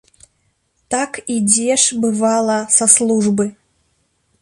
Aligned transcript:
Так 0.93 1.19
ідзеш, 1.35 1.83
бывала, 2.07 2.59
са 2.79 2.85
службы. 2.95 3.45